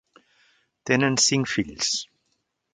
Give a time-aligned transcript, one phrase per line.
[0.91, 1.95] Tenen cinc fills.